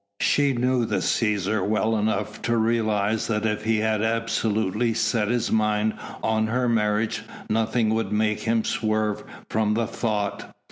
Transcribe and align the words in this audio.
She 0.19 0.53
knew 0.53 0.83
the 0.85 0.95
Cæsar 0.97 1.63
well 1.63 1.95
enough 1.95 2.41
to 2.41 2.57
realise 2.57 3.27
that 3.27 3.45
if 3.45 3.65
he 3.65 3.77
had 3.81 4.01
absolutely 4.01 4.95
set 4.95 5.27
his 5.27 5.51
mind 5.51 5.93
on 6.23 6.47
her 6.47 6.67
marriage 6.67 7.21
nothing 7.51 7.93
would 7.93 8.11
make 8.11 8.39
him 8.39 8.63
swerve 8.63 9.23
from 9.47 9.75
the 9.75 9.85
thought. 9.85 10.55